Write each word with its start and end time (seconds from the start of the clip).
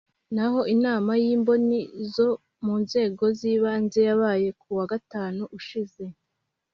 naho 0.35 0.59
inama 0.75 1.11
y’imboni 1.23 1.79
zo 2.13 2.29
mu 2.65 2.75
nzego 2.83 3.23
z’ibanze 3.37 3.99
yabaye 4.07 4.47
ku 4.61 4.67
wa 4.77 4.85
gatanu 4.91 5.41
ushize 5.59 6.03